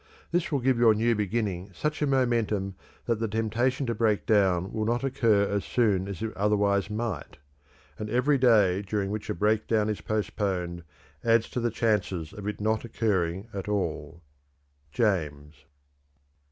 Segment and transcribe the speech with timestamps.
[0.31, 2.73] This will give your new beginning such a momentum
[3.05, 7.37] that the temptation to break down will not occur as soon as it otherwise might;
[7.99, 10.81] and every day during which a breakdown is postponed
[11.23, 14.23] adds to the chances of it not occurring at all."
[14.91, 15.53] _James.